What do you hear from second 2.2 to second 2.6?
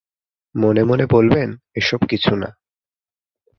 না।